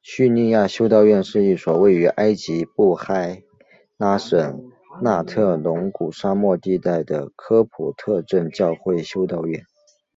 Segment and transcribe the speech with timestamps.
[0.00, 3.42] 叙利亚修道院是一所位于埃及布海
[3.98, 4.70] 拉省
[5.02, 9.62] 纳特隆谷沙漠地带的科普特正教会修道院。